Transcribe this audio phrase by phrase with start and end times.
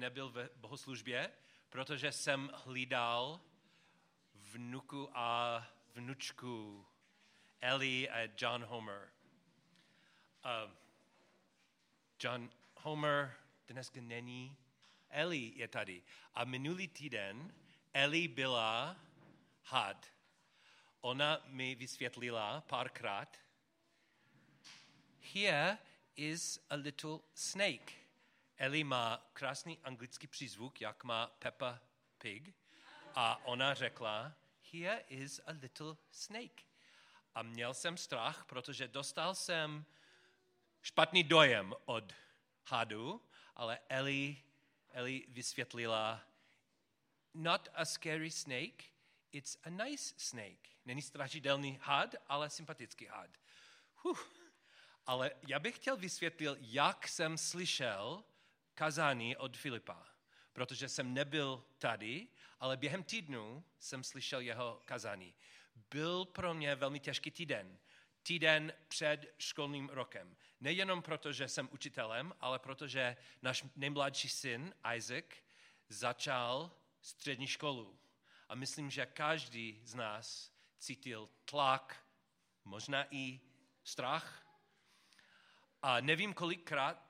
[0.00, 1.32] nebyl ve bohoslužbě,
[1.68, 3.40] protože jsem hlídal
[4.34, 6.86] vnuku a vnučku
[7.60, 9.12] Ellie a John Homer.
[10.44, 10.72] Uh,
[12.22, 13.34] John Homer
[13.68, 14.56] dneska není,
[15.10, 16.02] Ellie je tady.
[16.34, 17.54] A minulý týden
[17.92, 18.96] Ellie byla
[19.64, 20.06] had.
[21.00, 23.38] Ona mi vysvětlila párkrát,
[25.34, 25.78] here
[26.16, 27.99] is a little snake.
[28.60, 31.80] Ellie má krásný anglický přízvuk, jak má Peppa
[32.18, 32.54] Pig.
[33.14, 34.32] A ona řekla,
[34.72, 36.62] here is a little snake.
[37.34, 39.84] A měl jsem strach, protože dostal jsem
[40.82, 42.12] špatný dojem od
[42.66, 43.22] hadu,
[43.56, 44.36] ale Ellie,
[44.90, 46.20] Ellie vysvětlila,
[47.34, 48.84] not a scary snake,
[49.32, 50.68] it's a nice snake.
[50.84, 53.30] Není strašidelný had, ale sympatický had.
[53.96, 54.18] Huh.
[55.06, 58.24] Ale já bych chtěl vysvětlit, jak jsem slyšel
[58.80, 60.06] kazání od Filipa,
[60.52, 62.28] protože jsem nebyl tady,
[62.60, 65.34] ale během týdnu jsem slyšel jeho kazání.
[65.90, 67.78] Byl pro mě velmi těžký týden.
[68.22, 70.36] Týden před školním rokem.
[70.60, 75.24] Nejenom proto, že jsem učitelem, ale protože náš nejmladší syn Isaac
[75.88, 77.98] začal střední školu.
[78.48, 82.04] A myslím, že každý z nás cítil tlak,
[82.64, 83.40] možná i
[83.84, 84.46] strach.
[85.82, 87.09] A nevím, kolikrát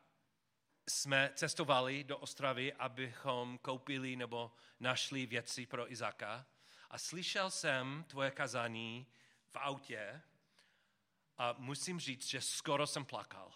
[0.91, 6.47] jsme cestovali do Ostravy, abychom koupili nebo našli věci pro Izáka.
[6.91, 9.07] A slyšel jsem tvoje kazání
[9.47, 10.23] v autě
[11.39, 13.53] a musím říct, že skoro jsem plakal.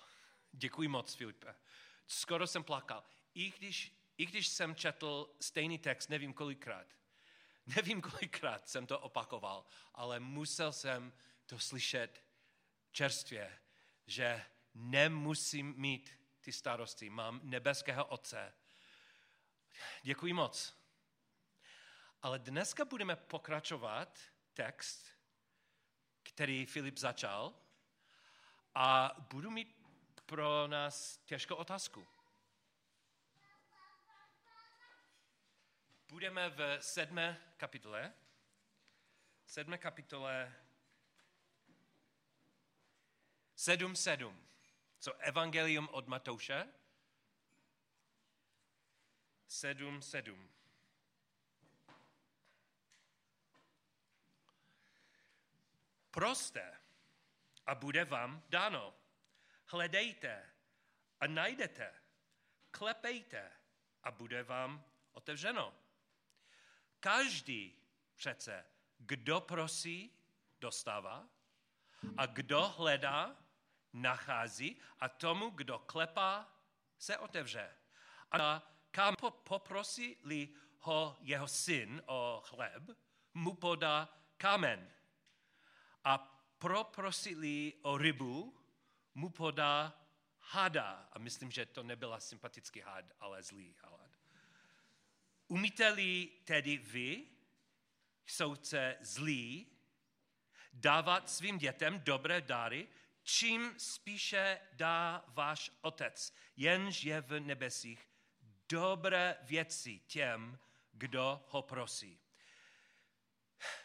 [0.52, 1.54] Děkuji moc, Filipe.
[2.06, 3.04] Skoro jsem plakal.
[3.34, 6.86] I když, I když jsem četl stejný text, nevím kolikrát.
[7.76, 11.12] Nevím kolikrát jsem to opakoval, ale musel jsem
[11.46, 12.24] to slyšet
[12.92, 13.58] čerstvě,
[14.06, 17.10] že nemusím mít ty starosti.
[17.10, 18.54] Mám nebeského Otce.
[20.02, 20.76] Děkuji moc.
[22.22, 24.20] Ale dneska budeme pokračovat
[24.54, 25.08] text,
[26.22, 27.54] který Filip začal
[28.74, 29.84] a budu mít
[30.26, 32.06] pro nás těžkou otázku.
[36.08, 38.14] Budeme v sedmé kapitole.
[39.46, 40.54] Sedmé kapitole
[43.56, 44.53] 7.7.
[45.04, 46.68] Co Evangelium od Matouše?
[49.48, 50.48] 7.7.
[56.10, 56.80] Proste
[57.66, 58.94] a bude vám dáno.
[59.66, 60.50] Hledejte
[61.20, 61.94] a najdete.
[62.70, 63.52] Klepejte
[64.02, 65.74] a bude vám otevřeno.
[67.00, 67.76] Každý
[68.16, 68.66] přece,
[68.98, 70.16] kdo prosí,
[70.60, 71.28] dostává
[72.16, 73.43] a kdo hledá,
[73.94, 76.48] nachází a tomu, kdo klepá,
[76.98, 77.70] se otevře.
[78.30, 82.82] A kam poprosí-li ho jeho syn o chleb,
[83.34, 84.90] mu podá kámen.
[86.04, 86.18] A
[86.58, 88.60] poprosí-li o rybu,
[89.14, 90.00] mu podá
[90.40, 91.08] hada.
[91.12, 93.94] A myslím, že to nebyla sympatický had, ale zlý had.
[95.48, 97.26] Umíte-li tedy vy,
[98.26, 99.66] souce zlí,
[100.72, 102.88] dávat svým dětem dobré dary,
[103.24, 108.08] čím spíše dá váš otec, jenž je v nebesích,
[108.68, 110.58] dobré věci těm,
[110.92, 112.20] kdo ho prosí.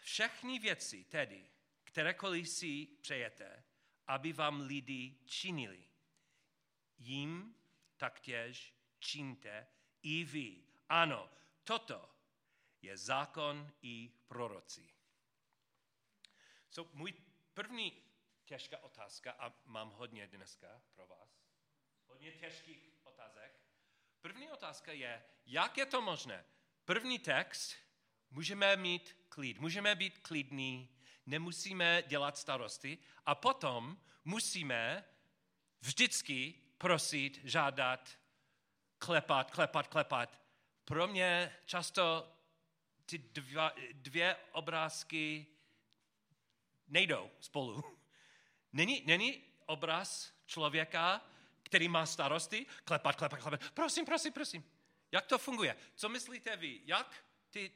[0.02, 1.50] Všechny věci tedy,
[1.84, 3.64] kterékoliv si přejete,
[4.08, 5.88] aby vám lidi činili,
[6.98, 7.56] jim
[7.98, 9.68] taktěž čiňte
[10.02, 10.64] i vy.
[10.90, 11.30] Ano,
[11.64, 12.16] toto
[12.82, 14.90] je zákon i proroci.
[16.70, 17.14] So, můj
[17.54, 18.09] první
[18.50, 21.30] těžká otázka a mám hodně dneska pro vás.
[22.08, 23.60] Hodně těžkých otázek.
[24.22, 26.46] První otázka je, jak je to možné?
[26.86, 27.76] První text,
[28.32, 35.06] můžeme mít klid, můžeme být klidní, nemusíme dělat starosti a potom musíme
[35.82, 38.20] vždycky prosit, žádat,
[38.98, 40.42] klepat, klepat, klepat.
[40.86, 42.34] Pro mě často
[43.06, 45.48] ty dva, dvě obrázky
[46.88, 47.99] nejdou spolu.
[48.74, 51.26] Není, není obraz člověka,
[51.64, 53.72] který má starosti, klepat, klepat, klepat.
[53.74, 54.72] Prosím, prosím, prosím.
[55.12, 55.78] Jak to funguje?
[55.96, 56.82] Co myslíte vy?
[56.86, 57.72] Jak ty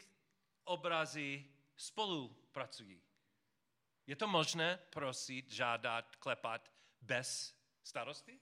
[0.63, 1.45] obrazy
[1.75, 3.01] spolupracují?
[4.07, 8.39] Je to možné prosit, žádat, klepat bez starosti?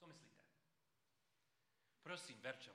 [0.00, 0.42] Co myslíte?
[2.02, 2.70] Prosím, Verčo.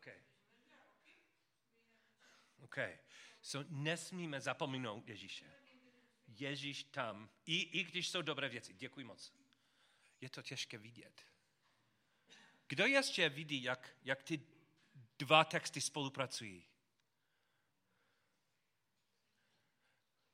[0.00, 0.22] Okay.
[2.62, 2.98] Okay.
[3.42, 5.52] So nesmíme zapomenout Ježíše.
[6.26, 8.74] Ježíš tam, i, i když jsou dobré věci.
[8.74, 9.32] Děkuji moc.
[10.20, 11.26] Je to těžké vidět.
[12.68, 14.40] Kdo ještě vidí, jak, jak ty
[15.18, 16.68] dva texty spolupracují?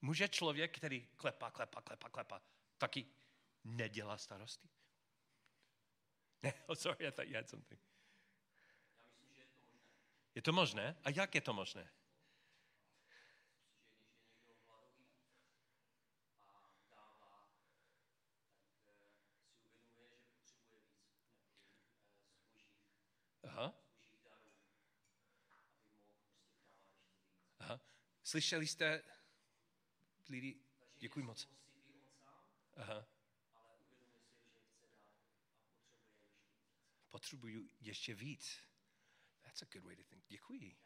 [0.00, 2.42] Může člověk, který klepá, klepá, klepá, klepá,
[2.78, 3.06] taky
[3.64, 4.68] nedělá starosti?
[6.42, 7.80] Ne, oh, sorry, I thought you had something.
[10.36, 10.96] Je to možné?
[11.04, 11.90] A jak je to možné?
[23.42, 23.72] Aha.
[27.58, 27.80] Aha.
[28.22, 29.02] Slyšeli jste
[30.28, 30.60] lidi?
[30.98, 31.48] Děkuji moc.
[32.76, 33.06] Aha.
[37.10, 38.60] Potřebuju ještě víc.
[39.56, 40.22] That's a good way to think.
[40.28, 40.76] Děkuji.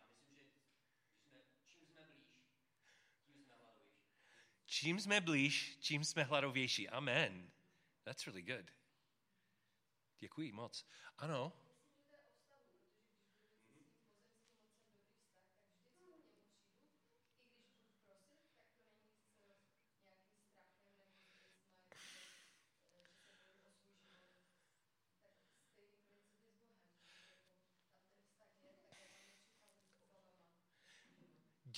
[4.66, 6.88] Čím jsme blíž, čím jsme hladovější.
[6.88, 7.50] Amen.
[8.04, 8.70] That's really good.
[10.18, 10.86] Děkuji moc.
[11.18, 11.52] Ano,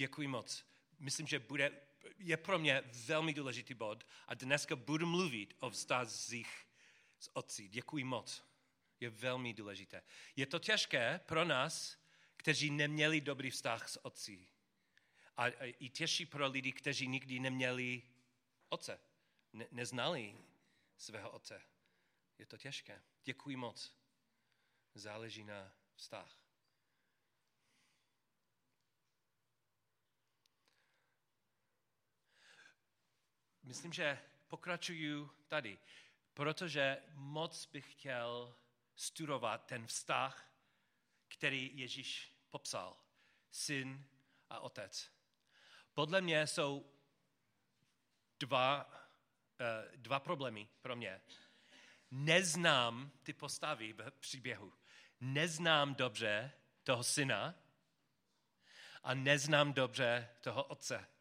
[0.02, 0.64] Děkuji moc.
[0.98, 1.80] Myslím, že bude,
[2.18, 6.66] je pro mě velmi důležitý bod a dneska budu mluvit o vztazích
[7.18, 7.68] s otci.
[7.68, 8.44] Děkuji moc.
[9.00, 10.02] Je velmi důležité.
[10.36, 11.98] Je to těžké pro nás,
[12.36, 14.48] kteří neměli dobrý vztah s otcí.
[15.36, 18.02] A, a i těžší pro lidi, kteří nikdy neměli
[18.68, 19.00] otce.
[19.52, 20.36] Ne, neznali
[20.96, 21.62] svého otce.
[22.38, 23.02] Je to těžké.
[23.24, 23.94] Děkuji moc.
[24.94, 26.41] Záleží na vztah.
[33.72, 35.78] Myslím, že pokračuju tady,
[36.34, 38.56] protože moc bych chtěl
[38.96, 40.54] studovat ten vztah,
[41.28, 42.96] který Ježíš popsal.
[43.50, 44.04] Syn
[44.50, 45.10] a otec.
[45.92, 46.92] Podle mě jsou
[48.40, 48.90] dva,
[49.60, 51.20] eh, dva problémy pro mě.
[52.10, 54.72] Neznám ty postavy v příběhu.
[55.20, 56.52] Neznám dobře
[56.84, 57.54] toho syna
[59.02, 61.11] a neznám dobře toho otce.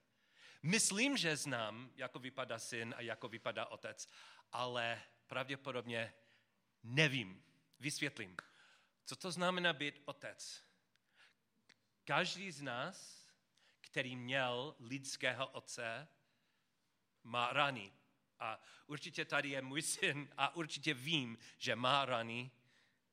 [0.64, 4.10] Myslím, že znám, jako vypadá syn a jako vypadá otec,
[4.52, 6.14] ale pravděpodobně
[6.84, 7.44] nevím.
[7.80, 8.38] Vysvětlím.
[9.06, 10.64] Co to znamená být otec?
[12.04, 13.28] Každý z nás,
[13.82, 16.08] který měl lidského otce,
[17.24, 17.94] má rany.
[18.40, 22.52] A určitě tady je můj syn a určitě vím, že má rany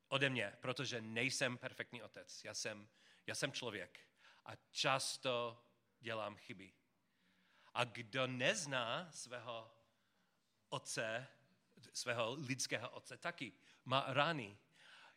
[0.09, 2.45] ode mě, protože nejsem perfektní otec.
[2.45, 2.89] Já jsem,
[3.27, 4.01] já jsem člověk
[4.45, 5.65] a často
[6.01, 6.73] dělám chyby.
[7.79, 9.71] A kdo nezná svého
[10.69, 11.27] otce,
[11.93, 13.53] svého lidského otce, taky
[13.85, 14.59] má rány.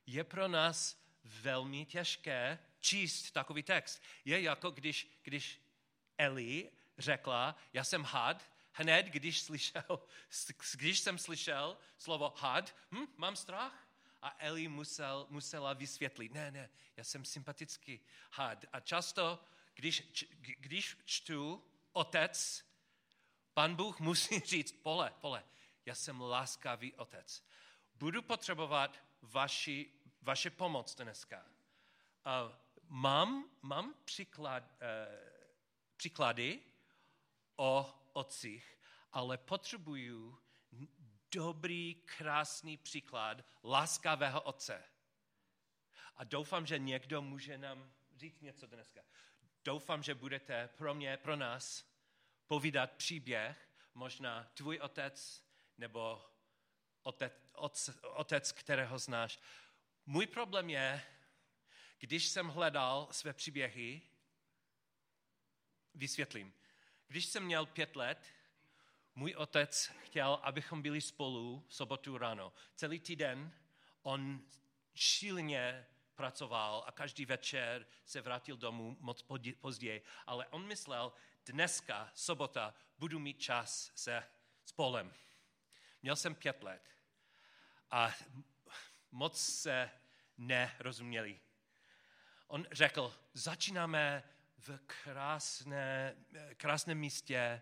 [0.05, 4.03] Je pro nás velmi těžké číst takový text.
[4.25, 5.61] Je jako když, když
[6.17, 10.07] Eli řekla, já jsem had, hned když, slyšel,
[10.75, 13.87] když jsem slyšel slovo had, hm, mám strach.
[14.21, 17.99] A Eli musel, musela vysvětlit, ne, ne, já jsem sympatický
[18.31, 18.65] had.
[18.73, 20.23] A často, když,
[20.59, 22.65] když čtu otec,
[23.53, 25.43] pan Bůh musí říct, pole, pole,
[25.85, 27.43] já jsem láskavý otec.
[27.95, 31.45] Budu potřebovat vaši, vaše pomoc dneska.
[31.45, 32.55] Uh,
[32.87, 34.77] mám, mám příklad, uh,
[35.97, 36.59] příklady
[37.55, 38.77] o otcích,
[39.11, 40.37] ale potřebuju
[41.31, 44.83] dobrý, krásný příklad láskavého otce.
[46.15, 49.01] A doufám, že někdo může nám říct něco dneska.
[49.63, 51.85] Doufám, že budete pro mě, pro nás
[52.47, 55.43] povídat příběh, možná tvůj otec
[55.77, 56.25] nebo
[57.03, 57.33] otec,
[58.01, 59.39] otec, kterého znáš.
[60.05, 61.01] Můj problém je,
[61.99, 64.01] když jsem hledal své příběhy,
[65.93, 66.53] vysvětlím.
[67.07, 68.25] Když jsem měl pět let,
[69.15, 72.53] můj otec chtěl, abychom byli spolu sobotu ráno.
[72.75, 73.53] Celý týden
[74.01, 74.41] on
[74.95, 79.25] šíleně pracoval a každý večer se vrátil domů moc
[79.61, 81.13] později, ale on myslel,
[81.45, 84.23] dneska, sobota, budu mít čas se
[84.65, 85.13] spolem.
[86.01, 86.89] Měl jsem pět let
[87.91, 88.15] a
[89.11, 89.91] moc se
[90.37, 91.39] nerozuměli.
[92.47, 94.23] On řekl, začínáme
[94.57, 96.15] v krásné,
[96.57, 97.61] krásném místě,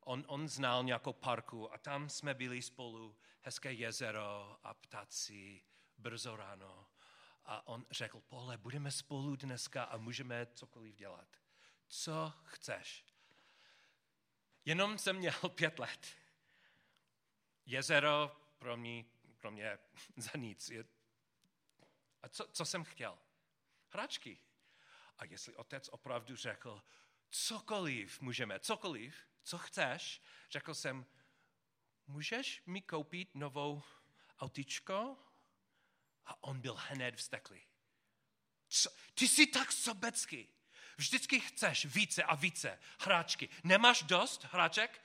[0.00, 5.62] on, on znal nějakou parku a tam jsme byli spolu, hezké jezero a ptaci,
[5.98, 6.86] brzo ráno.
[7.46, 11.28] A on řekl, Pole, budeme spolu dneska a můžeme cokoliv dělat.
[11.86, 13.04] Co chceš?
[14.64, 16.06] Jenom jsem měl pět let.
[17.66, 19.04] Jezero pro mě,
[19.36, 19.78] pro mě
[20.16, 20.72] za nic.
[22.22, 23.18] A co, co jsem chtěl?
[23.88, 24.38] Hračky.
[25.18, 26.82] A jestli otec opravdu řekl,
[27.30, 31.06] cokoliv můžeme, cokoliv, co chceš, řekl jsem,
[32.06, 33.82] můžeš mi koupit novou
[34.38, 35.16] autičko?
[36.26, 37.66] A on byl hned vsteklý.
[38.68, 38.90] Co?
[39.14, 40.48] Ty jsi tak sobecký.
[40.96, 43.48] Vždycky chceš více a více hráčky.
[43.64, 45.04] Nemáš dost hráček?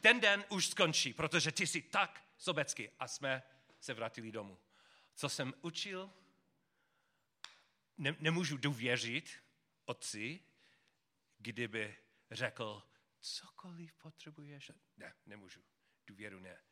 [0.00, 2.90] Ten den už skončí, protože ty jsi tak sobecký.
[2.98, 3.42] A jsme
[3.80, 4.58] se vrátili domů.
[5.14, 6.12] Co jsem učil?
[7.98, 9.38] Ne, nemůžu důvěřit
[9.84, 10.40] otci,
[11.38, 11.96] kdyby
[12.30, 12.82] řekl,
[13.20, 14.70] cokoliv potřebuješ.
[14.96, 15.64] Ne, nemůžu.
[16.06, 16.62] Důvěru ne.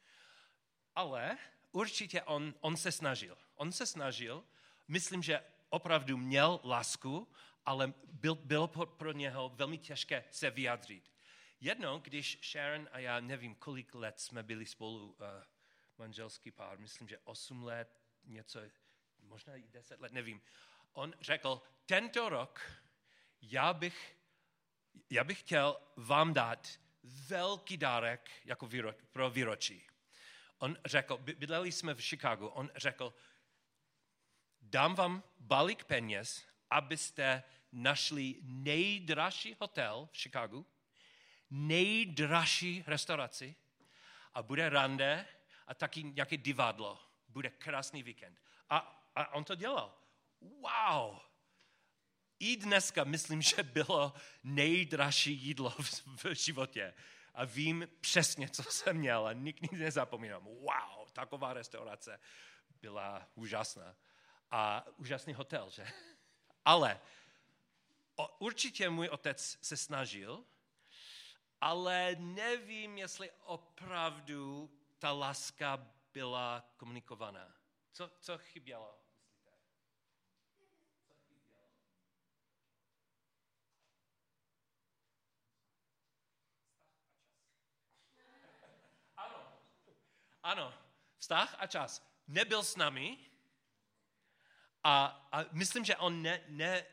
[0.94, 1.38] Ale
[1.72, 3.38] určitě on, on se snažil.
[3.54, 4.44] On se snažil,
[4.88, 7.28] myslím, že opravdu měl lásku,
[7.64, 11.12] ale byl, bylo pro něho velmi těžké se vyjádřit.
[11.60, 15.26] Jednou, když Sharon a já, nevím, kolik let jsme byli spolu, uh,
[15.98, 18.60] manželský pár, myslím, že 8 let, něco,
[19.22, 20.40] možná i 10 let, nevím.
[20.92, 22.60] On řekl, tento rok
[23.42, 24.16] já bych,
[25.10, 26.68] já bych chtěl vám dát
[27.02, 29.86] velký dárek jako výro, pro výročí.
[30.58, 33.14] On řekl, bydleli jsme v Chicagu, on řekl,
[34.60, 40.66] dám vám balík peněz, abyste našli nejdražší hotel v Chicagu,
[41.50, 43.54] nejdražší restauraci
[44.34, 45.26] a bude rande
[45.66, 47.00] a taky nějaké divadlo.
[47.28, 48.40] Bude krásný víkend.
[48.70, 48.78] A,
[49.14, 49.98] a on to dělal.
[50.40, 51.18] Wow!
[52.38, 54.12] I dneska myslím, že bylo
[54.44, 56.94] nejdražší jídlo v, v životě.
[57.38, 60.44] A vím přesně, co jsem měl a nikdy nezapomínám.
[60.44, 62.20] Wow, taková restaurace
[62.80, 63.96] byla úžasná.
[64.50, 65.86] A úžasný hotel, že?
[66.64, 67.00] Ale
[68.38, 70.44] určitě můj otec se snažil,
[71.60, 77.54] ale nevím, jestli opravdu ta láska byla komunikovaná.
[77.92, 78.98] Co, co chybělo?
[90.42, 90.74] Ano,
[91.18, 92.08] vztah a čas.
[92.26, 93.18] Nebyl s námi
[94.84, 96.86] a, a myslím, že on ne, ne,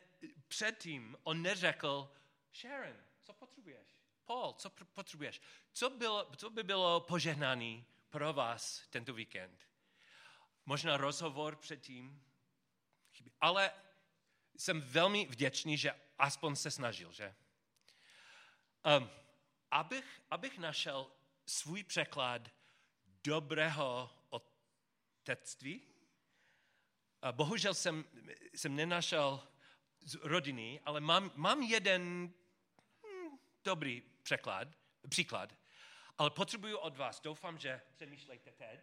[0.47, 2.11] předtím on neřekl,
[2.53, 3.87] Sharon, co potřebuješ?
[4.25, 5.41] Paul, co potřebuješ?
[5.71, 9.67] Co, bylo, co by bylo požehnaný pro vás tento víkend?
[10.65, 12.23] Možná rozhovor předtím,
[13.41, 13.71] ale
[14.57, 17.35] jsem velmi vděčný, že aspoň se snažil, že?
[18.97, 19.09] Um,
[19.71, 21.11] abych, abych našel
[21.45, 22.49] svůj překlad
[23.25, 25.82] dobrého otectví,
[27.32, 28.05] bohužel jsem,
[28.53, 29.48] jsem nenašel
[30.01, 32.34] z rodiny, ale mám, mám jeden
[33.03, 34.67] hm, dobrý překlad,
[35.10, 35.58] příklad,
[36.17, 38.79] ale potřebuju od vás, doufám, že přemýšlejte teď,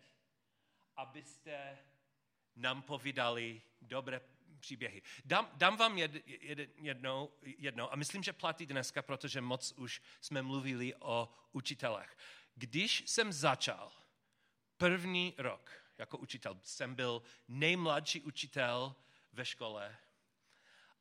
[0.96, 1.78] abyste
[2.56, 4.20] nám povídali dobré
[4.60, 5.02] příběhy.
[5.24, 10.02] Dám, dám vám jed, jed, jednou, jednou, a myslím, že platí dneska, protože moc už
[10.20, 12.16] jsme mluvili o učitelech.
[12.54, 14.01] Když jsem začal
[14.82, 18.94] první rok jako učitel, jsem byl nejmladší učitel
[19.32, 19.96] ve škole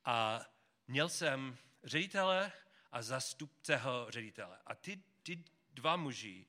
[0.06, 0.42] a
[0.88, 2.52] měl jsem ředitele
[2.92, 4.60] a zastupceho ředitele.
[4.66, 6.48] A ty, ty dva muži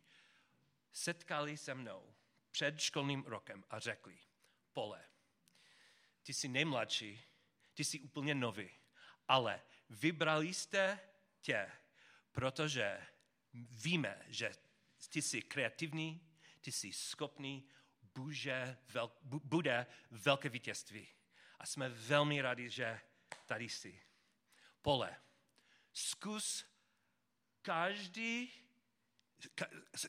[0.93, 2.15] setkali se mnou
[2.51, 4.19] před školním rokem a řekli,
[4.73, 5.05] Pole,
[6.23, 7.23] ty jsi nejmladší,
[7.75, 8.71] ty jsi úplně nový,
[9.29, 11.01] ale vybrali jste
[11.41, 11.71] tě,
[12.33, 13.07] protože
[13.55, 14.53] víme, že
[15.09, 16.32] ty jsi kreativní,
[16.62, 17.69] ty jsi schopný,
[18.14, 21.09] bude, vel, bude velké vítězství.
[21.59, 23.00] A jsme velmi rádi, že
[23.47, 24.02] tady jsi.
[24.83, 25.16] Pole,
[25.92, 26.66] zkus
[27.62, 28.52] každý,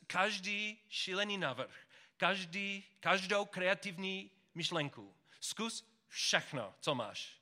[0.08, 5.16] každý šílený návrh, každý, každou kreativní myšlenku.
[5.40, 7.40] Zkus všechno, co máš.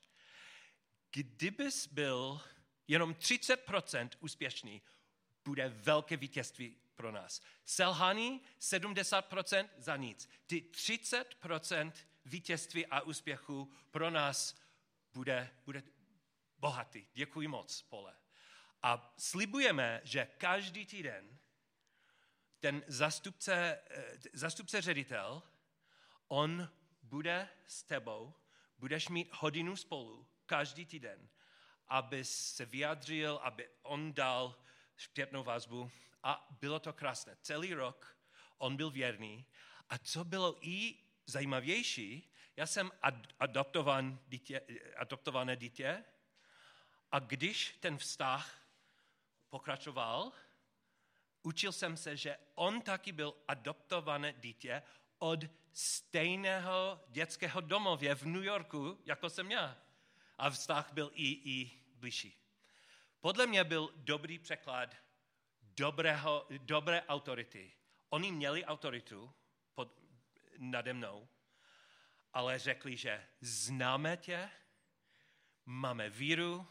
[1.10, 2.40] Kdybys byl
[2.88, 4.82] jenom 30% úspěšný,
[5.44, 7.42] bude velké vítězství pro nás.
[7.64, 10.28] Selhání 70% za nic.
[10.46, 11.92] Ty 30%
[12.24, 14.60] vítězství a úspěchu pro nás
[15.12, 15.82] bude, bude
[16.58, 17.06] bohatý.
[17.14, 18.14] Děkuji moc, Pole.
[18.82, 21.38] A slibujeme, že každý týden
[22.60, 25.42] ten zastupce, eh, zastupce ředitel,
[26.28, 26.68] on
[27.02, 28.34] bude s tebou,
[28.78, 31.28] budeš mít hodinu spolu každý týden,
[31.88, 34.56] aby se vyjadřil, aby on dal
[34.96, 35.90] zpětnou vazbu
[36.22, 37.36] a bylo to krásné.
[37.40, 38.16] Celý rok
[38.58, 39.46] on byl věrný
[39.88, 40.94] a co bylo i
[41.26, 44.60] zajímavější, já jsem ad- adoptovan dítě,
[44.96, 46.04] adoptované dítě
[47.12, 48.62] a když ten vztah
[49.48, 50.32] pokračoval,
[51.42, 54.82] učil jsem se, že on taky byl adoptované dítě
[55.18, 55.40] od
[55.72, 59.78] stejného dětského domově v New Yorku, jako jsem já.
[60.38, 62.36] A vztah byl i, i blížší.
[63.20, 64.94] Podle mě byl dobrý překlad
[65.76, 67.72] dobrého, dobré autority.
[68.08, 69.32] Oni měli autoritu
[69.74, 70.00] pod,
[70.58, 71.28] nade mnou,
[72.32, 74.50] ale řekli, že známe tě,
[75.66, 76.66] máme víru,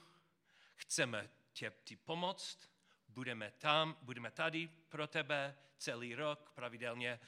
[0.76, 2.70] chceme tě ti pomoct,
[3.08, 7.20] budeme tam, budeme tady pro tebe celý rok pravidelně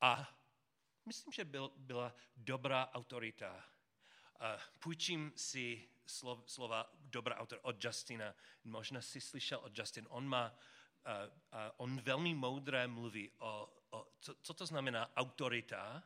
[0.00, 0.34] a
[1.06, 3.64] myslím, že byl, byla dobrá autorita.
[4.78, 8.34] Půjčím si slov, slova dobrá autor od Justina.
[8.64, 10.06] Možná si slyšel od Justin.
[10.10, 10.54] On má,
[11.76, 16.02] on velmi moudré mluví o, o co, co to znamená autorita.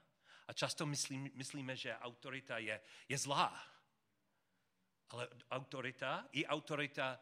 [0.48, 3.66] A často myslí, myslíme, že autorita je, je zlá.
[5.08, 7.20] Ale autorita, i autorita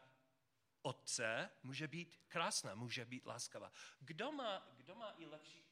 [0.81, 3.71] otce může být krásná, může být láskavá.
[3.99, 5.62] Kdo má, kdo má i lepší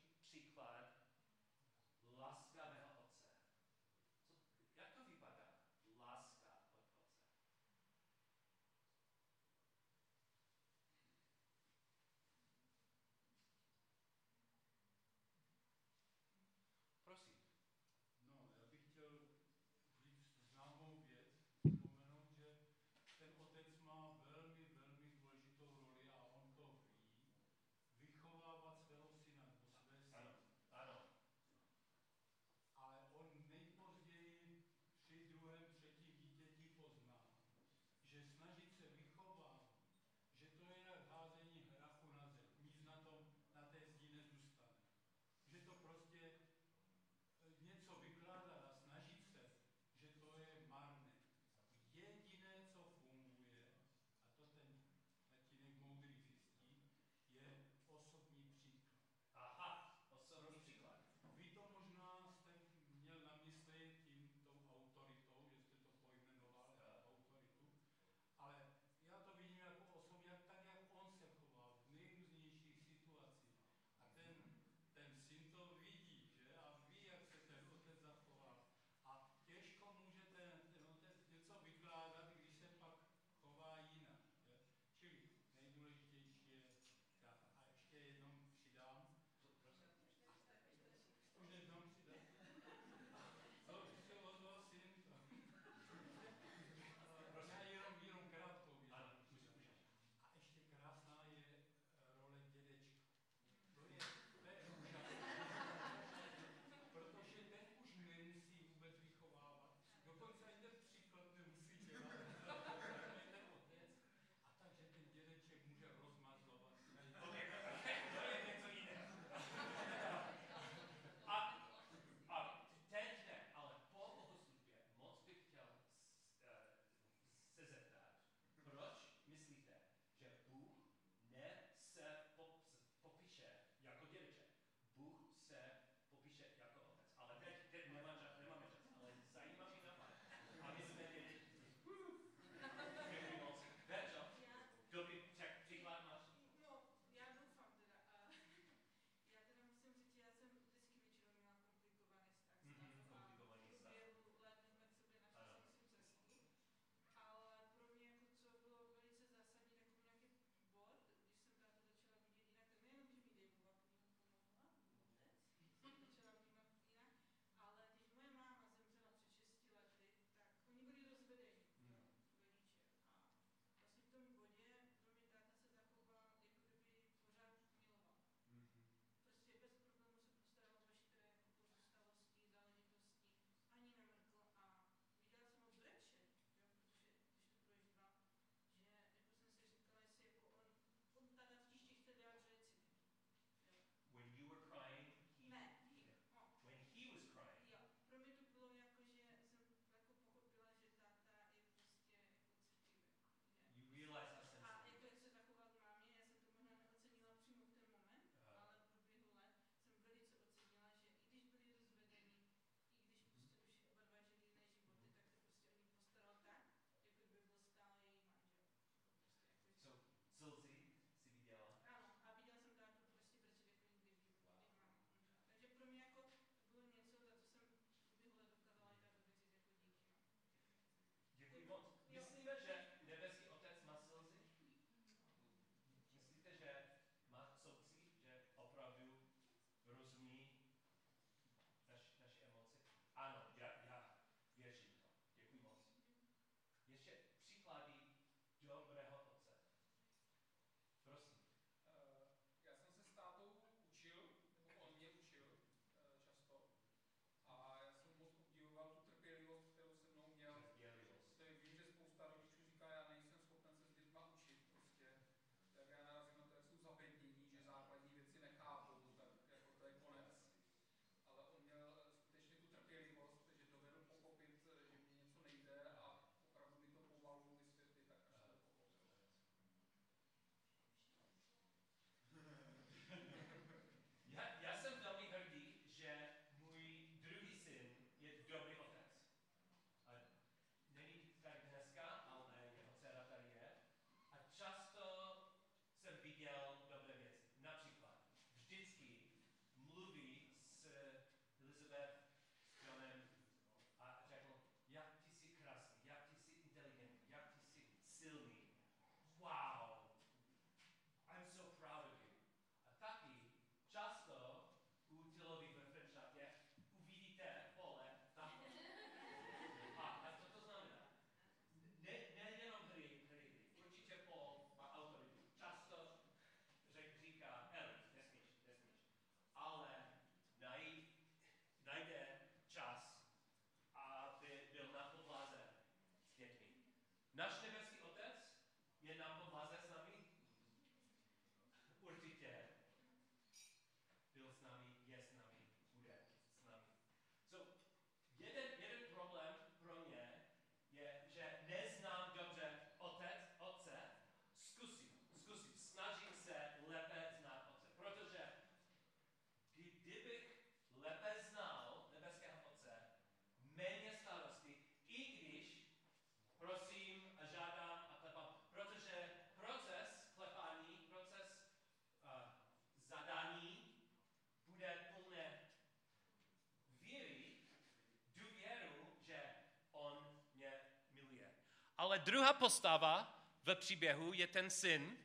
[382.20, 385.18] druhá postava ve příběhu je ten syn.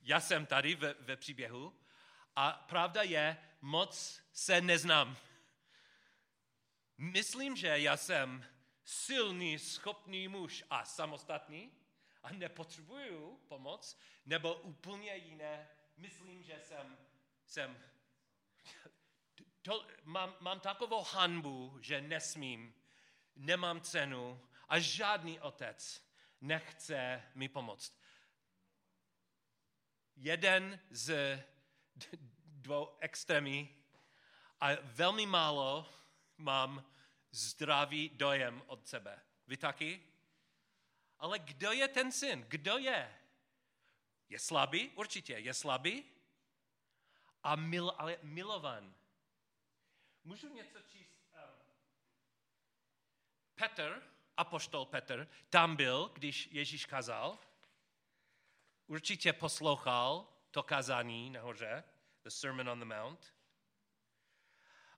[0.00, 1.80] Já jsem tady ve, ve příběhu.
[2.36, 5.16] A pravda je, moc se neznám.
[6.98, 8.46] Myslím, že já jsem
[8.84, 11.72] silný, schopný muž a samostatný
[12.22, 15.68] a nepotřebuju pomoc, nebo úplně jiné.
[15.96, 16.98] Myslím, že jsem,
[17.46, 17.78] jsem
[19.62, 22.74] to, mám, mám takovou hanbu, že nesmím,
[23.36, 26.02] nemám cenu a žádný otec
[26.40, 28.00] nechce mi pomoct.
[30.16, 31.38] Jeden z
[32.44, 33.84] dvou extrémí
[34.60, 35.92] a velmi málo
[36.36, 36.84] mám
[37.30, 39.20] zdravý dojem od sebe.
[39.46, 40.06] Vy taky?
[41.18, 42.44] Ale kdo je ten syn?
[42.48, 43.20] Kdo je?
[44.28, 44.88] Je slabý?
[44.88, 45.32] Určitě.
[45.32, 46.04] Je slabý?
[47.42, 48.94] A mil, ale milovan.
[50.24, 51.24] Můžu něco číst?
[51.32, 51.74] Um,
[53.54, 54.09] Petr,
[54.40, 57.38] apoštol Petr, tam byl, když Ježíš kazal.
[58.86, 61.84] Určitě poslouchal to kazání nahoře,
[62.22, 63.34] the Sermon on the Mount.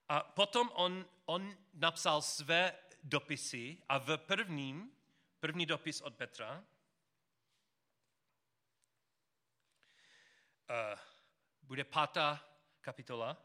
[0.09, 4.91] A potom on, on napsal své dopisy a v prvním,
[5.39, 6.63] první dopis od Petra,
[10.69, 10.99] uh,
[11.61, 12.45] bude pátá
[12.81, 13.37] kapitola.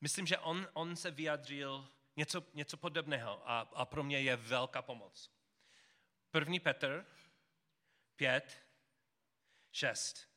[0.00, 4.82] Myslím, že on, on se vyjadřil něco, něco podobného a, a pro mě je velká
[4.82, 5.30] pomoc.
[6.30, 7.06] První Petr,
[8.16, 8.66] pět,
[9.72, 10.30] šest.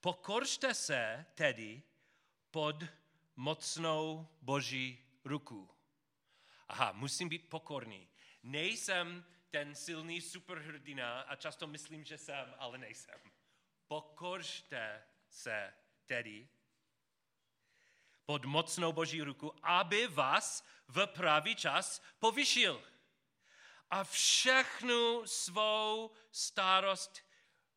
[0.00, 1.82] Pokoržte se tedy
[2.50, 2.84] pod
[3.36, 5.70] mocnou boží ruku.
[6.68, 8.08] Aha, musím být pokorný.
[8.42, 13.20] Nejsem ten silný superhrdina a často myslím, že jsem, ale nejsem.
[13.88, 15.74] Pokoržte se
[16.06, 16.48] tedy
[18.28, 22.82] pod mocnou boží ruku, aby vás v pravý čas povyšil.
[23.90, 27.24] A všechnu svou starost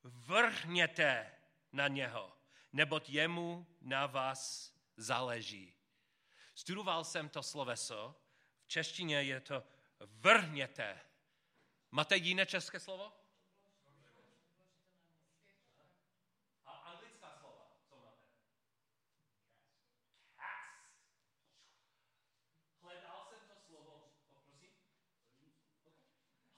[0.04, 1.32] vrhněte
[1.72, 2.38] na něho,
[2.74, 5.74] neboť jemu na vás záleží.
[6.56, 8.16] Studoval jsem to sloveso,
[8.64, 9.64] v češtině je to
[10.00, 11.00] vrhněte.
[11.92, 13.14] Máte jiné české slovo?
[16.66, 18.28] A anglická slova, co máte?
[20.38, 20.82] Cast.
[22.82, 24.72] Hledal jsem to slovo, prosím?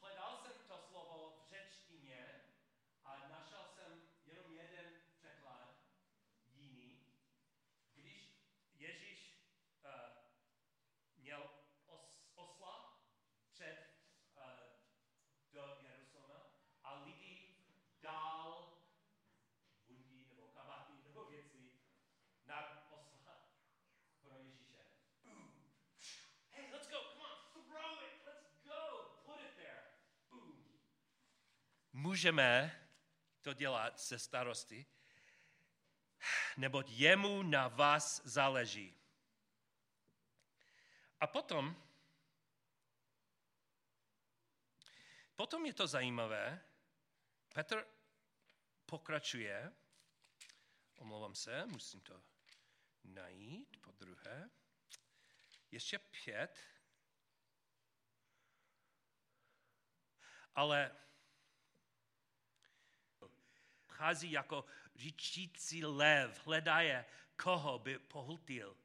[0.01, 2.41] Hledal jsem to slovo v řečtině
[3.03, 4.85] a našel jsem jenom jeden
[5.17, 5.75] překlad,
[6.55, 7.05] jiný.
[7.93, 8.29] Když
[8.75, 9.39] Ježíš
[9.83, 9.91] uh,
[11.17, 11.49] měl
[11.85, 12.01] os,
[12.35, 12.99] osla
[13.53, 13.77] před
[14.35, 14.43] uh,
[15.51, 16.45] do Jeruzaléma
[16.83, 17.55] a lidi
[18.01, 18.73] dál
[19.87, 21.71] bundí nebo kabáty nebo věci
[22.45, 23.49] na osla
[24.21, 24.79] pro Ježíše.
[25.23, 25.71] Boom.
[26.49, 28.81] Hey, let's go, come on, throw it, let's go,
[29.25, 29.83] put it there.
[30.31, 30.65] Boom.
[32.03, 32.81] Můžeme
[33.41, 34.85] to dělat se starosti,
[36.57, 38.97] neboť jemu na vás záleží.
[41.19, 41.83] A potom,
[45.35, 46.65] potom je to zajímavé,
[47.53, 47.87] Petr
[48.85, 49.73] pokračuje,
[50.95, 52.23] omlouvám se, musím to
[53.03, 54.49] najít po druhé,
[55.71, 56.59] ještě pět,
[60.55, 61.03] ale
[63.93, 68.77] chází jako říčící lev, hledaje, koho by pohltil.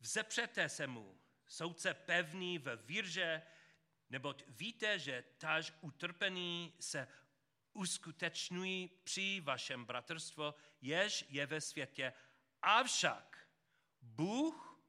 [0.00, 3.42] Vzepřete se mu, soudce pevný ve vírže,
[4.10, 7.08] neboť víte, že taž utrpení se
[7.72, 12.12] uskutečňují při vašem bratrstvo, jež je ve světě.
[12.62, 13.48] Avšak
[14.02, 14.80] Bůh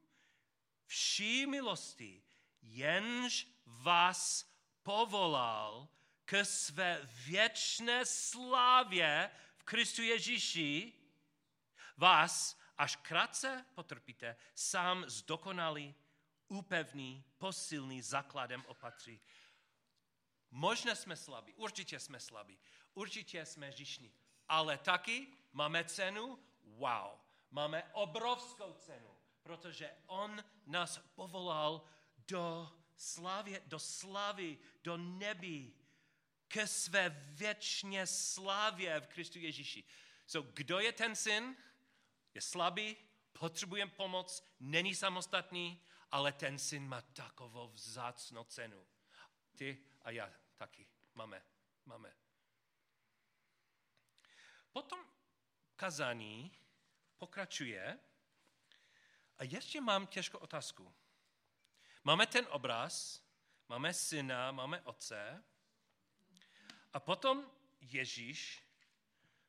[0.86, 2.22] vší milosti,
[2.62, 5.88] jenž vás povolal
[6.24, 9.30] k své věčné slávě
[9.68, 10.92] Kristu Ježíši,
[11.96, 15.94] vás, až krátce potrpíte, sám zdokonalý,
[16.48, 19.20] upevný, posilný základem opatří.
[20.50, 22.58] Možná jsme slabí, určitě jsme slabí,
[22.94, 24.12] určitě jsme žišní,
[24.48, 27.18] ale taky máme cenu, wow,
[27.50, 31.82] máme obrovskou cenu, protože on nás povolal
[32.18, 35.77] do slávy, do slávy, do nebí,
[36.48, 39.84] ke své věčně slávě v Kristu Ježíši.
[40.26, 41.56] So, kdo je ten syn?
[42.34, 42.96] Je slabý,
[43.32, 48.86] potřebuje pomoc, není samostatný, ale ten syn má takovou vzácnou cenu.
[49.56, 51.42] Ty a já taky máme,
[51.84, 52.16] máme.
[54.72, 55.04] Potom
[55.76, 56.52] kazání
[57.18, 57.98] pokračuje
[59.38, 60.94] a ještě mám těžkou otázku.
[62.04, 63.22] Máme ten obraz,
[63.68, 65.44] máme syna, máme otce,
[66.92, 68.62] a potom Ježíš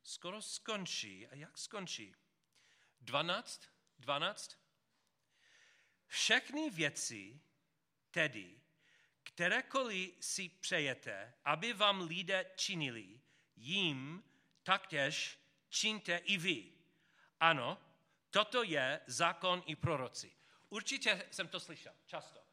[0.03, 1.27] skoro skončí.
[1.27, 2.15] A jak skončí?
[3.01, 3.63] 12,
[3.99, 4.57] 12.
[6.07, 7.41] Všechny věci,
[8.11, 8.61] tedy,
[9.23, 13.21] kterékoliv si přejete, aby vám lidé činili,
[13.55, 14.23] jim
[14.63, 16.73] taktěž činte i vy.
[17.39, 17.77] Ano,
[18.29, 20.31] toto je zákon i proroci.
[20.69, 22.48] Určitě jsem to slyšel, často.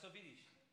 [0.00, 0.63] sobre isto.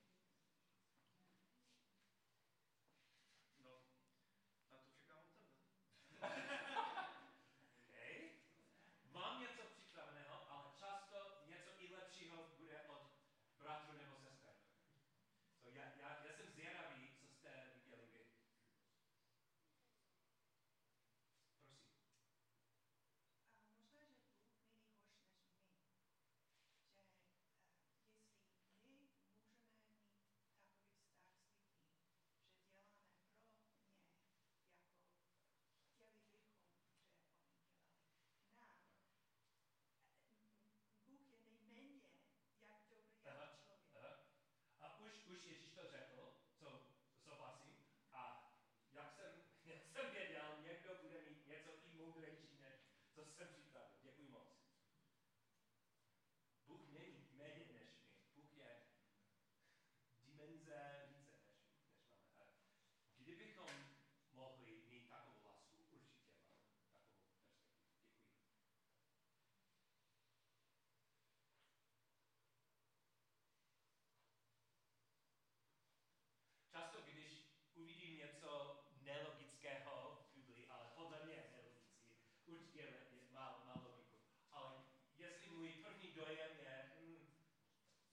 [78.31, 82.15] něco nelogického v Biblii, ale podle mě je nelogický.
[82.45, 82.87] Určitě
[83.31, 84.17] má, má logiku.
[84.51, 84.71] Ale
[85.17, 87.17] jestli můj první dojem je, hmm,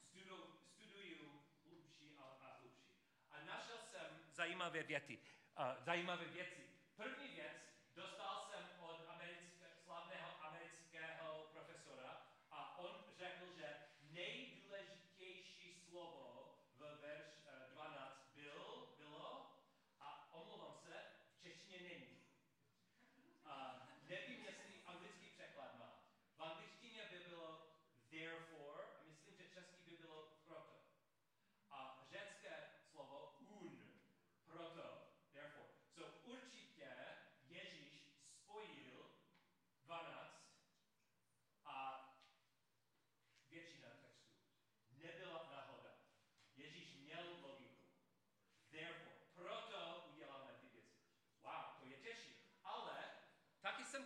[0.00, 2.94] studu, studuju hlubší a, a hlubší.
[3.31, 5.18] A našel jsem zajímavé věty.
[5.59, 6.62] Uh, zajímavé věci.
[6.96, 7.67] První věc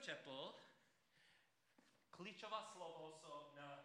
[0.02, 0.54] četl,
[2.10, 3.81] klíčová slovo jsou na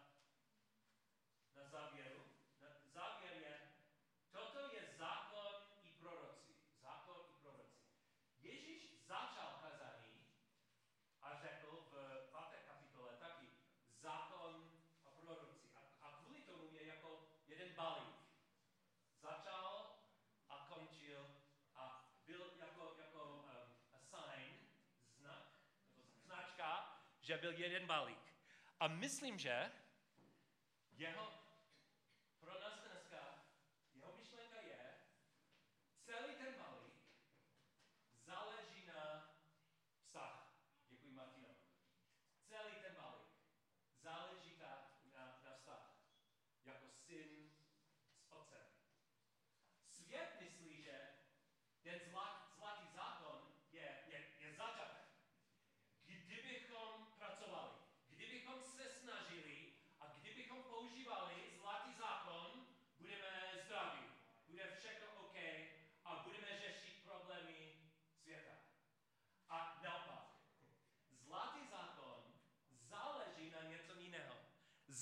[27.27, 28.33] že byl jeden balík.
[28.79, 29.71] A myslím, že
[30.97, 31.33] jeho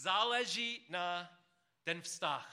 [0.05, 1.09] záleží na
[1.83, 2.45] ten vztah.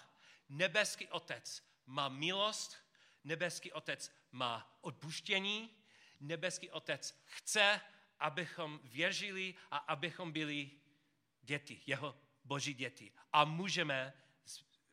[0.49, 1.45] Nebeský otec
[1.87, 2.77] má milost,
[3.25, 5.71] nebeský otec má odpuštění,
[6.21, 7.81] nebeský otec chce,
[8.19, 10.71] abychom věřili a abychom byli
[11.43, 13.13] děti, jeho boží děti.
[13.33, 14.13] A můžeme,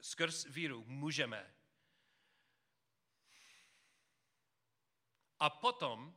[0.02, 1.56] skrz víru, můžeme.
[5.40, 6.16] A potom,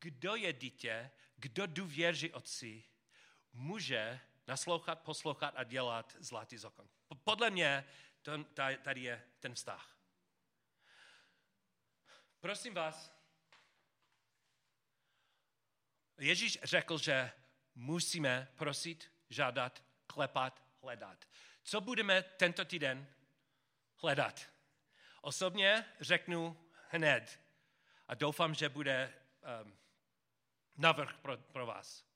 [0.00, 2.84] kdo je dítě, kdo důvěří otci,
[3.52, 4.20] může
[4.50, 6.88] naslouchat, poslouchat a dělat zlatý zákon.
[7.24, 7.84] Podle mě
[8.22, 8.44] to,
[8.82, 9.96] tady je ten vztah.
[12.40, 13.12] Prosím vás,
[16.18, 17.32] Ježíš řekl, že
[17.74, 21.28] musíme prosit, žádat, klepat, hledat.
[21.62, 23.06] Co budeme tento týden
[23.96, 24.50] hledat?
[25.20, 27.40] Osobně řeknu hned
[28.08, 29.14] a doufám, že bude
[29.64, 29.78] um,
[30.76, 32.09] navrh pro, pro vás.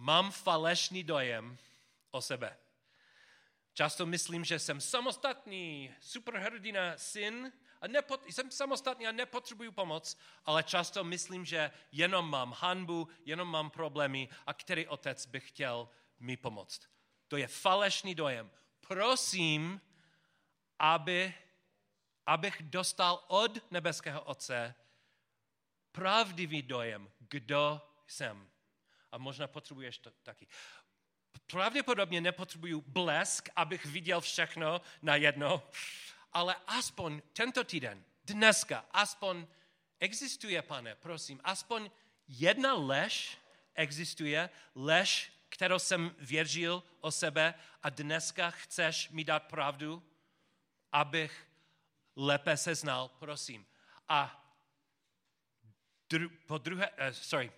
[0.00, 1.58] Mám falešný dojem
[2.10, 2.56] o sebe.
[3.72, 10.62] Často myslím, že jsem samostatný superhrdina syn a nepot, jsem samostatný a nepotřebuju pomoc, ale
[10.62, 15.88] často myslím, že jenom mám hanbu, jenom mám problémy a který otec by chtěl
[16.20, 16.82] mi pomoct.
[17.28, 18.50] To je falešný dojem.
[18.88, 19.80] Prosím,
[20.78, 21.34] aby,
[22.26, 24.74] abych dostal od nebeského otce
[25.92, 28.50] pravdivý dojem, kdo jsem.
[29.12, 30.46] A možná potřebuješ to taky.
[31.46, 35.62] Pravděpodobně nepotřebuju blesk, abych viděl všechno najednou,
[36.32, 39.46] ale aspoň tento týden, dneska, aspoň
[40.00, 41.90] existuje, pane, prosím, aspoň
[42.28, 43.38] jedna lež
[43.74, 50.02] existuje, lež, kterou jsem věřil o sebe a dneska chceš mi dát pravdu,
[50.92, 51.46] abych
[52.16, 53.66] lépe se znal, prosím.
[54.08, 54.36] A
[56.10, 57.52] dru, po druhé, uh, sorry,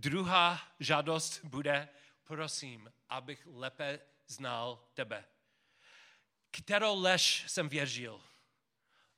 [0.00, 1.88] druhá žádost bude,
[2.24, 5.24] prosím, abych lépe znal tebe
[6.50, 8.24] kterou lež jsem věřil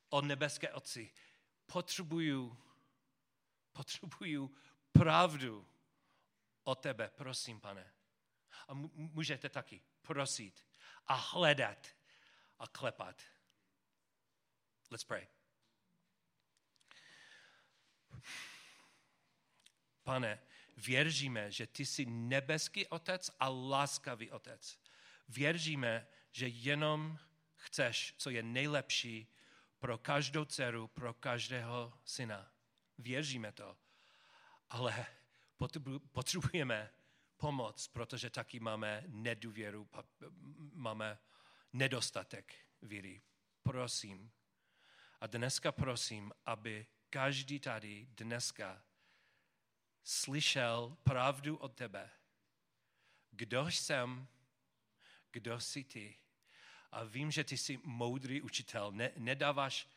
[0.09, 1.13] o nebeské Otci.
[1.65, 2.57] Potřebuju,
[3.71, 4.55] potřebuju
[4.91, 5.67] pravdu
[6.63, 7.93] o tebe, prosím, pane.
[8.67, 10.67] A můžete taky prosit
[11.07, 11.87] a hledat
[12.59, 13.21] a klepat.
[14.91, 15.27] Let's pray.
[20.03, 20.41] Pane,
[20.77, 24.79] věříme, že ty jsi nebeský otec a láskavý otec.
[25.29, 27.19] Věříme, že jenom
[27.55, 29.27] chceš, co je nejlepší
[29.79, 32.51] pro každou dceru, pro každého syna.
[32.97, 33.77] Věříme to.
[34.69, 35.05] Ale
[36.11, 36.89] potřebujeme
[37.37, 39.89] pomoc, protože taky máme nedůvěru,
[40.73, 41.19] máme
[41.73, 43.21] nedostatek víry.
[43.63, 44.31] Prosím.
[45.21, 48.83] A dneska prosím, aby každý tady dneska
[50.03, 52.09] slyšel pravdu od tebe.
[53.31, 54.27] Kdo jsem,
[55.31, 56.19] kdo jsi ty
[56.91, 58.91] a vím, že ty jsi moudrý učitel.
[58.91, 59.89] Ne, nedáváš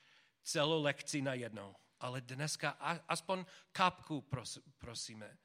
[0.42, 2.70] celou lekci na jednou, ale dneska
[3.08, 5.38] aspoň kapku pros, prosíme.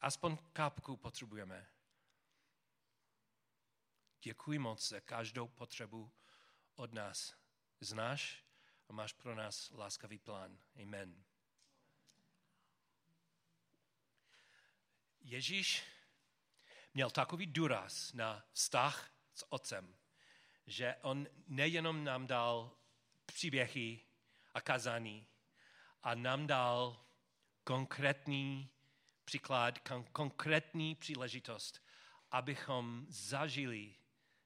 [0.00, 1.66] Aspoň kapku potřebujeme.
[4.22, 6.12] Děkuji moc za každou potřebu
[6.74, 7.34] od nás.
[7.80, 8.44] Znáš
[8.88, 10.58] a máš pro nás láskavý plán.
[10.82, 11.24] Amen.
[15.32, 15.82] Ježíš
[16.94, 19.94] měl takový důraz na vztah s otcem
[20.66, 22.70] že on nejenom nám dal
[23.26, 24.00] příběhy
[24.54, 25.26] a kazání,
[26.02, 27.06] a nám dal
[27.64, 28.70] konkrétní
[29.24, 31.82] příklad, kon- konkrétní příležitost,
[32.30, 33.94] abychom zažili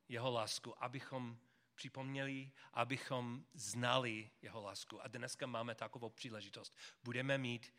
[0.08, 1.38] jeho lásku, abychom
[1.74, 5.02] připomněli, abychom znali jeho lásku.
[5.02, 6.76] A dneska máme takovou příležitost.
[7.02, 7.74] Budeme mít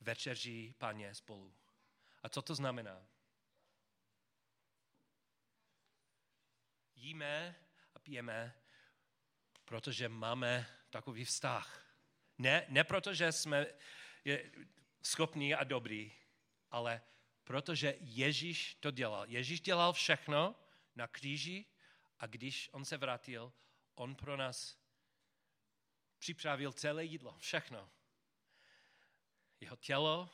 [0.00, 1.59] večeři paně spolu.
[2.22, 3.06] A co to znamená?
[7.00, 7.56] jíme
[7.94, 8.54] a pijeme,
[9.64, 11.96] protože máme takový vztah.
[12.38, 13.66] Ne, ne protože jsme
[15.02, 16.12] schopní a dobrý,
[16.70, 17.02] ale
[17.44, 19.28] protože Ježíš to dělal.
[19.28, 20.54] Ježíš dělal všechno
[20.94, 21.66] na kříži
[22.18, 23.52] a když on se vrátil,
[23.94, 24.78] on pro nás
[26.18, 27.90] připravil celé jídlo, všechno.
[29.60, 30.30] Jeho tělo,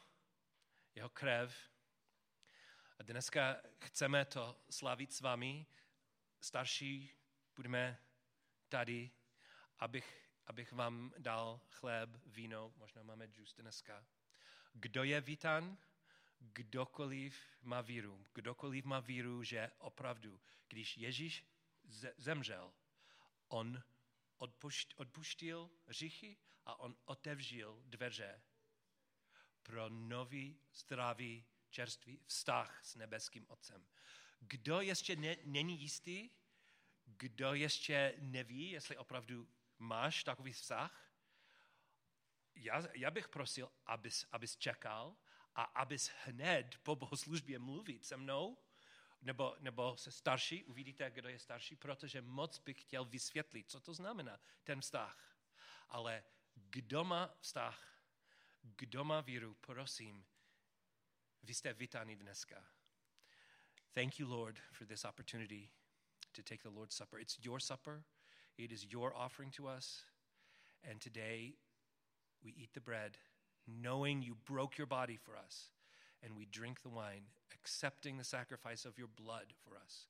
[0.94, 1.70] jeho krev.
[2.98, 5.66] A dneska chceme to slavit s vámi,
[6.40, 7.10] starší
[7.56, 7.98] budeme
[8.68, 9.10] tady,
[9.78, 14.06] abych, abych vám dal chléb, víno, možná máme džus dneska.
[14.72, 15.78] Kdo je vítan?
[16.38, 18.26] Kdokoliv má víru.
[18.34, 21.46] Kdokoliv má víru, že opravdu, když Ježíš
[22.16, 22.72] zemřel,
[23.48, 23.82] on
[24.96, 28.42] odpuštil říchy a on otevřel dveře
[29.62, 31.46] pro nový zdravý
[31.76, 33.86] čerstvý vztah s nebeským Otcem.
[34.40, 36.30] Kdo ještě ne, není jistý,
[37.04, 39.48] kdo ještě neví, jestli opravdu
[39.78, 41.12] máš takový vztah,
[42.54, 45.16] já, já bych prosil, abys, abys čekal
[45.54, 48.58] a abys hned po bohoslužbě mluvit se mnou,
[49.20, 53.94] nebo, nebo se starší, uvidíte, kdo je starší, protože moc bych chtěl vysvětlit, co to
[53.94, 55.36] znamená, ten vztah.
[55.88, 56.24] Ale
[56.54, 58.00] kdo má vztah,
[58.62, 60.26] kdo má víru, prosím,
[61.46, 62.64] vy jste vítáni dneska.
[63.94, 65.70] Thank you, Lord, for this opportunity
[66.32, 67.20] to take the Lord's Supper.
[67.20, 68.02] It's your supper,
[68.58, 70.04] it is your offering to us.
[70.90, 71.54] And today
[72.44, 73.18] we eat the bread,
[73.66, 75.70] knowing you broke your body for us,
[76.22, 80.06] and we drink the wine, accepting the sacrifice of your blood for us.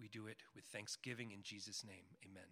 [0.00, 2.16] We do it with thanksgiving in Jesus' name.
[2.24, 2.48] Amen.